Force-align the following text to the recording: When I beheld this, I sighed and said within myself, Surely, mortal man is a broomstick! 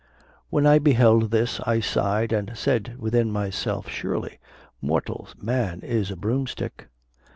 When 0.49 0.65
I 0.65 0.79
beheld 0.79 1.29
this, 1.29 1.59
I 1.59 1.79
sighed 1.79 2.31
and 2.33 2.57
said 2.57 2.95
within 2.97 3.31
myself, 3.31 3.87
Surely, 3.87 4.39
mortal 4.81 5.27
man 5.39 5.81
is 5.81 6.09
a 6.09 6.15
broomstick! 6.15 6.87